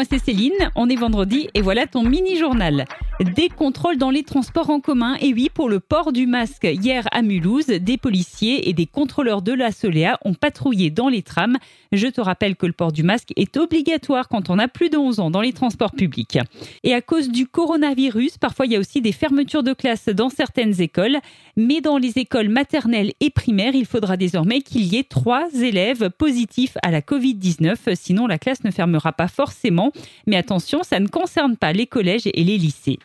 moi 0.00 0.06
c'est 0.10 0.24
Céline, 0.24 0.70
on 0.76 0.88
est 0.88 0.96
vendredi 0.96 1.48
et 1.52 1.60
voilà 1.60 1.86
ton 1.86 2.02
mini-journal. 2.02 2.86
Des 3.36 3.50
contrôles 3.50 3.98
dans 3.98 4.08
les 4.08 4.22
transports 4.22 4.70
en 4.70 4.80
commun 4.80 5.16
et 5.20 5.34
oui 5.34 5.50
pour 5.52 5.68
le 5.68 5.78
port 5.78 6.10
du 6.10 6.26
masque. 6.26 6.64
Hier 6.64 7.06
à 7.12 7.20
Mulhouse, 7.20 7.66
des 7.66 7.98
policiers 7.98 8.70
et 8.70 8.72
des 8.72 8.86
contrôleurs 8.86 9.42
de 9.42 9.52
la 9.52 9.72
Soléa 9.72 10.18
ont 10.24 10.32
patrouillé 10.32 10.88
dans 10.88 11.10
les 11.10 11.20
trams. 11.20 11.58
Je 11.92 12.06
te 12.06 12.22
rappelle 12.22 12.56
que 12.56 12.64
le 12.64 12.72
port 12.72 12.92
du 12.92 13.02
masque 13.02 13.34
est 13.36 13.58
obligatoire 13.58 14.28
quand 14.28 14.48
on 14.48 14.58
a 14.58 14.68
plus 14.68 14.88
de 14.88 14.96
11 14.96 15.20
ans 15.20 15.30
dans 15.30 15.42
les 15.42 15.52
transports 15.52 15.92
publics. 15.92 16.38
Et 16.82 16.94
à 16.94 17.02
cause 17.02 17.28
du 17.28 17.46
coronavirus, 17.46 18.38
parfois 18.38 18.64
il 18.64 18.72
y 18.72 18.76
a 18.76 18.80
aussi 18.80 19.02
des 19.02 19.12
fermetures 19.12 19.62
de 19.62 19.74
classes 19.74 20.08
dans 20.08 20.30
certaines 20.30 20.80
écoles. 20.80 21.18
Mais 21.58 21.82
dans 21.82 21.98
les 21.98 22.16
écoles 22.16 22.48
maternelles 22.48 23.12
et 23.20 23.28
primaires, 23.28 23.74
il 23.74 23.84
faudra 23.84 24.16
désormais 24.16 24.62
qu'il 24.62 24.86
y 24.86 24.96
ait 24.96 25.04
trois 25.04 25.46
élèves 25.52 26.08
positifs 26.08 26.78
à 26.82 26.90
la 26.90 27.02
Covid-19. 27.02 27.94
Sinon, 27.96 28.26
la 28.26 28.38
classe 28.38 28.64
ne 28.64 28.70
fermera 28.70 29.12
pas 29.12 29.28
forcément. 29.28 29.89
Mais 30.26 30.36
attention, 30.36 30.82
ça 30.82 31.00
ne 31.00 31.08
concerne 31.08 31.56
pas 31.56 31.72
les 31.72 31.86
collèges 31.86 32.26
et 32.26 32.44
les 32.44 32.58
lycées. 32.58 32.98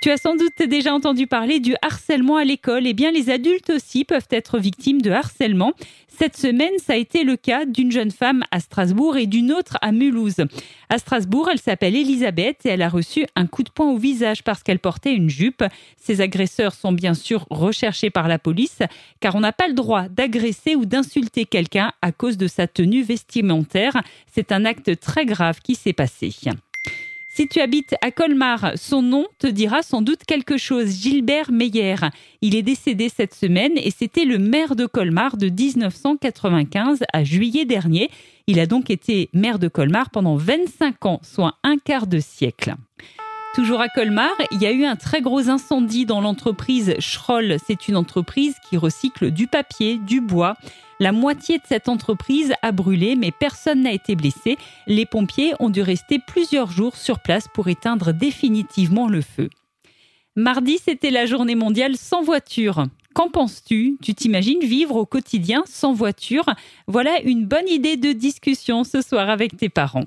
Tu 0.00 0.10
as 0.10 0.16
sans 0.16 0.34
doute 0.34 0.62
déjà 0.66 0.94
entendu 0.94 1.26
parler 1.26 1.60
du 1.60 1.74
harcèlement 1.82 2.38
à 2.38 2.44
l'école. 2.44 2.86
Eh 2.86 2.94
bien, 2.94 3.10
les 3.10 3.28
adultes 3.28 3.68
aussi 3.68 4.06
peuvent 4.06 4.28
être 4.30 4.58
victimes 4.58 5.02
de 5.02 5.10
harcèlement. 5.10 5.74
Cette 6.08 6.38
semaine, 6.38 6.72
ça 6.82 6.94
a 6.94 6.96
été 6.96 7.22
le 7.22 7.36
cas 7.36 7.66
d'une 7.66 7.92
jeune 7.92 8.10
femme 8.10 8.42
à 8.50 8.60
Strasbourg 8.60 9.18
et 9.18 9.26
d'une 9.26 9.52
autre 9.52 9.76
à 9.82 9.92
Mulhouse. 9.92 10.46
À 10.88 10.96
Strasbourg, 10.96 11.50
elle 11.52 11.58
s'appelle 11.58 11.94
Elisabeth 11.94 12.64
et 12.64 12.70
elle 12.70 12.80
a 12.80 12.88
reçu 12.88 13.26
un 13.36 13.46
coup 13.46 13.62
de 13.62 13.68
poing 13.68 13.90
au 13.90 13.98
visage 13.98 14.42
parce 14.42 14.62
qu'elle 14.62 14.78
portait 14.78 15.14
une 15.14 15.28
jupe. 15.28 15.62
Ces 15.98 16.22
agresseurs 16.22 16.72
sont 16.72 16.92
bien 16.92 17.12
sûr 17.12 17.46
recherchés 17.50 18.08
par 18.08 18.26
la 18.26 18.38
police 18.38 18.78
car 19.20 19.34
on 19.34 19.40
n'a 19.40 19.52
pas 19.52 19.68
le 19.68 19.74
droit 19.74 20.08
d'agresser 20.08 20.76
ou 20.76 20.86
d'insulter 20.86 21.44
quelqu'un 21.44 21.92
à 22.00 22.10
cause 22.10 22.38
de 22.38 22.46
sa 22.46 22.66
tenue 22.66 23.02
vestimentaire. 23.02 24.00
C'est 24.32 24.50
un 24.50 24.64
acte 24.64 24.98
très 24.98 25.26
grave 25.26 25.60
qui 25.62 25.74
s'est 25.74 25.92
passé. 25.92 26.32
Si 27.32 27.46
tu 27.46 27.60
habites 27.60 27.94
à 28.02 28.10
Colmar, 28.10 28.72
son 28.74 29.02
nom 29.02 29.24
te 29.38 29.46
dira 29.46 29.82
sans 29.82 30.02
doute 30.02 30.24
quelque 30.26 30.56
chose. 30.56 31.00
Gilbert 31.00 31.52
Meyer. 31.52 31.94
Il 32.42 32.56
est 32.56 32.62
décédé 32.62 33.08
cette 33.08 33.34
semaine 33.34 33.70
et 33.76 33.92
c'était 33.92 34.24
le 34.24 34.36
maire 34.36 34.74
de 34.74 34.84
Colmar 34.84 35.36
de 35.36 35.48
1995 35.48 37.04
à 37.12 37.22
juillet 37.22 37.66
dernier. 37.66 38.10
Il 38.48 38.58
a 38.58 38.66
donc 38.66 38.90
été 38.90 39.30
maire 39.32 39.60
de 39.60 39.68
Colmar 39.68 40.10
pendant 40.10 40.34
25 40.34 41.06
ans, 41.06 41.20
soit 41.22 41.54
un 41.62 41.78
quart 41.78 42.08
de 42.08 42.18
siècle. 42.18 42.74
Toujours 43.52 43.80
à 43.80 43.88
Colmar, 43.88 44.30
il 44.52 44.62
y 44.62 44.66
a 44.66 44.70
eu 44.70 44.84
un 44.84 44.94
très 44.94 45.20
gros 45.20 45.48
incendie 45.48 46.06
dans 46.06 46.20
l'entreprise 46.20 46.94
Schroll. 47.00 47.56
C'est 47.66 47.88
une 47.88 47.96
entreprise 47.96 48.54
qui 48.68 48.76
recycle 48.76 49.32
du 49.32 49.48
papier, 49.48 49.98
du 49.98 50.20
bois. 50.20 50.54
La 51.00 51.10
moitié 51.10 51.58
de 51.58 51.64
cette 51.68 51.88
entreprise 51.88 52.54
a 52.62 52.70
brûlé, 52.70 53.16
mais 53.16 53.32
personne 53.32 53.82
n'a 53.82 53.92
été 53.92 54.14
blessé. 54.14 54.56
Les 54.86 55.04
pompiers 55.04 55.52
ont 55.58 55.68
dû 55.68 55.82
rester 55.82 56.20
plusieurs 56.24 56.70
jours 56.70 56.94
sur 56.96 57.18
place 57.18 57.48
pour 57.52 57.66
éteindre 57.66 58.12
définitivement 58.12 59.08
le 59.08 59.20
feu. 59.20 59.50
Mardi, 60.36 60.78
c'était 60.78 61.10
la 61.10 61.26
journée 61.26 61.56
mondiale 61.56 61.96
sans 61.96 62.22
voiture. 62.22 62.84
Qu'en 63.14 63.30
penses-tu? 63.30 63.96
Tu 64.00 64.14
t'imagines 64.14 64.60
vivre 64.60 64.94
au 64.94 65.06
quotidien 65.06 65.64
sans 65.66 65.92
voiture? 65.92 66.44
Voilà 66.86 67.20
une 67.22 67.46
bonne 67.46 67.68
idée 67.68 67.96
de 67.96 68.12
discussion 68.12 68.84
ce 68.84 69.02
soir 69.02 69.28
avec 69.28 69.56
tes 69.56 69.68
parents. 69.68 70.04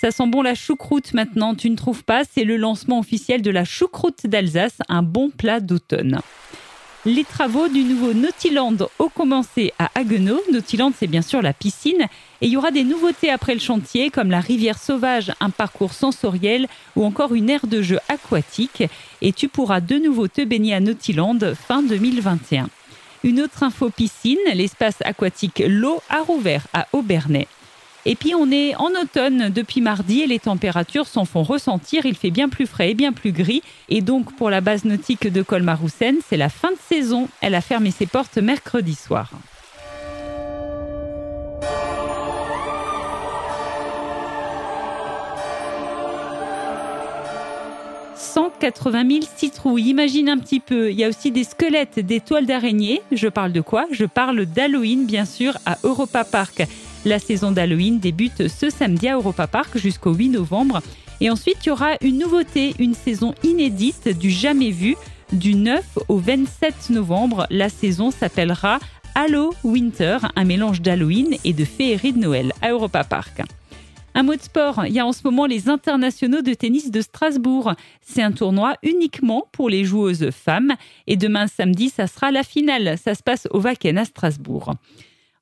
Ça 0.00 0.12
sent 0.12 0.28
bon 0.28 0.42
la 0.42 0.54
choucroute 0.54 1.12
maintenant, 1.12 1.56
tu 1.56 1.68
ne 1.68 1.74
trouves 1.74 2.04
pas? 2.04 2.22
C'est 2.22 2.44
le 2.44 2.56
lancement 2.56 3.00
officiel 3.00 3.42
de 3.42 3.50
la 3.50 3.64
choucroute 3.64 4.28
d'Alsace, 4.28 4.78
un 4.88 5.02
bon 5.02 5.28
plat 5.28 5.58
d'automne. 5.58 6.20
Les 7.04 7.24
travaux 7.24 7.66
du 7.66 7.82
nouveau 7.82 8.12
Nautiland 8.12 8.76
ont 9.00 9.08
commencé 9.08 9.72
à 9.80 9.90
Haguenau. 9.96 10.40
Nautiland, 10.52 10.92
c'est 10.96 11.08
bien 11.08 11.20
sûr 11.20 11.42
la 11.42 11.52
piscine. 11.52 12.06
Et 12.40 12.46
il 12.46 12.50
y 12.50 12.56
aura 12.56 12.70
des 12.70 12.84
nouveautés 12.84 13.28
après 13.28 13.54
le 13.54 13.60
chantier, 13.60 14.10
comme 14.10 14.30
la 14.30 14.38
rivière 14.38 14.78
sauvage, 14.78 15.32
un 15.40 15.50
parcours 15.50 15.92
sensoriel 15.92 16.68
ou 16.94 17.04
encore 17.04 17.34
une 17.34 17.50
aire 17.50 17.66
de 17.66 17.82
jeu 17.82 17.98
aquatique. 18.08 18.84
Et 19.20 19.32
tu 19.32 19.48
pourras 19.48 19.80
de 19.80 19.96
nouveau 19.96 20.28
te 20.28 20.44
baigner 20.44 20.74
à 20.74 20.80
Nautiland 20.80 21.40
fin 21.56 21.82
2021. 21.82 22.68
Une 23.24 23.40
autre 23.40 23.64
info 23.64 23.90
piscine, 23.90 24.38
l'espace 24.54 24.98
aquatique 25.00 25.60
L'eau 25.66 26.00
a 26.08 26.20
rouvert 26.20 26.68
à 26.72 26.86
Aubernais. 26.92 27.48
Et 28.06 28.14
puis 28.14 28.34
on 28.34 28.50
est 28.50 28.74
en 28.76 28.90
automne 29.02 29.50
depuis 29.50 29.80
mardi 29.80 30.20
et 30.20 30.26
les 30.26 30.38
températures 30.38 31.06
s'en 31.06 31.24
font 31.24 31.42
ressentir. 31.42 32.06
Il 32.06 32.16
fait 32.16 32.30
bien 32.30 32.48
plus 32.48 32.66
frais 32.66 32.90
et 32.90 32.94
bien 32.94 33.12
plus 33.12 33.32
gris. 33.32 33.62
Et 33.88 34.00
donc 34.00 34.34
pour 34.36 34.50
la 34.50 34.60
base 34.60 34.84
nautique 34.84 35.30
de 35.30 35.42
Colmar-Roussen, 35.42 36.16
c'est 36.26 36.36
la 36.36 36.48
fin 36.48 36.70
de 36.70 36.78
saison. 36.88 37.28
Elle 37.40 37.54
a 37.54 37.60
fermé 37.60 37.90
ses 37.90 38.06
portes 38.06 38.38
mercredi 38.38 38.94
soir. 38.94 39.30
180 48.18 49.08
000 49.08 49.20
citrouilles. 49.36 49.88
Imagine 49.88 50.28
un 50.28 50.38
petit 50.38 50.60
peu. 50.60 50.90
Il 50.90 50.98
y 50.98 51.04
a 51.04 51.08
aussi 51.08 51.30
des 51.30 51.44
squelettes, 51.44 51.98
des 51.98 52.20
toiles 52.20 52.46
d'araignée. 52.46 53.02
Je 53.10 53.28
parle 53.28 53.52
de 53.52 53.60
quoi? 53.60 53.86
Je 53.90 54.04
parle 54.04 54.46
d'Halloween, 54.46 55.06
bien 55.06 55.24
sûr, 55.24 55.56
à 55.66 55.78
Europa 55.82 56.24
Park. 56.24 56.66
La 57.04 57.18
saison 57.18 57.52
d'Halloween 57.52 58.00
débute 58.00 58.48
ce 58.48 58.70
samedi 58.70 59.08
à 59.08 59.14
Europa 59.14 59.46
Park 59.46 59.78
jusqu'au 59.78 60.12
8 60.12 60.30
novembre. 60.30 60.82
Et 61.20 61.30
ensuite, 61.30 61.58
il 61.64 61.68
y 61.68 61.70
aura 61.70 61.92
une 62.00 62.18
nouveauté, 62.18 62.74
une 62.78 62.94
saison 62.94 63.34
inédite 63.44 64.08
du 64.18 64.30
jamais 64.30 64.70
vu 64.70 64.96
du 65.32 65.54
9 65.54 65.98
au 66.08 66.18
27 66.18 66.90
novembre. 66.90 67.46
La 67.50 67.68
saison 67.68 68.10
s'appellera 68.10 68.78
Hallow 69.14 69.54
Winter, 69.64 70.18
un 70.36 70.44
mélange 70.44 70.80
d'Halloween 70.80 71.36
et 71.44 71.52
de 71.52 71.64
féerie 71.64 72.12
de 72.12 72.18
Noël 72.18 72.52
à 72.62 72.70
Europa 72.70 73.04
Park. 73.04 73.42
Un 74.14 74.24
mot 74.24 74.34
de 74.34 74.42
sport, 74.42 74.84
il 74.86 74.92
y 74.92 74.98
a 74.98 75.06
en 75.06 75.12
ce 75.12 75.20
moment 75.22 75.46
les 75.46 75.68
internationaux 75.68 76.42
de 76.42 76.52
tennis 76.52 76.90
de 76.90 77.00
Strasbourg. 77.00 77.74
C'est 78.00 78.22
un 78.22 78.32
tournoi 78.32 78.74
uniquement 78.82 79.46
pour 79.52 79.68
les 79.70 79.84
joueuses 79.84 80.30
femmes 80.30 80.74
et 81.06 81.16
demain 81.16 81.46
samedi, 81.46 81.88
ça 81.88 82.08
sera 82.08 82.32
la 82.32 82.42
finale. 82.42 82.98
Ça 82.98 83.14
se 83.14 83.22
passe 83.22 83.46
au 83.52 83.60
Wacken 83.60 83.96
à 83.96 84.04
Strasbourg. 84.04 84.74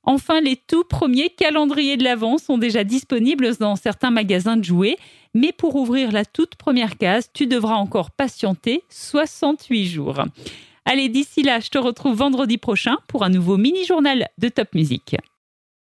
Enfin, 0.09 0.39
les 0.39 0.55
tout 0.55 0.85
premiers 0.85 1.29
calendriers 1.29 1.97
de 1.97 2.03
l'Avent 2.05 2.37
sont 2.37 2.57
déjà 2.57 2.85
disponibles 2.85 3.57
dans 3.57 3.75
certains 3.75 4.09
magasins 4.09 4.55
de 4.55 4.63
jouets. 4.63 4.95
Mais 5.33 5.51
pour 5.51 5.75
ouvrir 5.75 6.13
la 6.13 6.23
toute 6.23 6.55
première 6.55 6.97
case, 6.97 7.29
tu 7.33 7.45
devras 7.45 7.75
encore 7.75 8.11
patienter 8.11 8.83
68 8.89 9.85
jours. 9.85 10.23
Allez, 10.85 11.09
d'ici 11.09 11.43
là, 11.43 11.59
je 11.59 11.67
te 11.67 11.77
retrouve 11.77 12.15
vendredi 12.15 12.57
prochain 12.57 12.95
pour 13.09 13.25
un 13.25 13.29
nouveau 13.29 13.57
mini-journal 13.57 14.29
de 14.37 14.47
Top 14.47 14.73
Music. 14.73 15.17